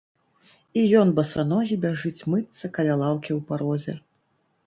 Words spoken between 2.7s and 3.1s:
каля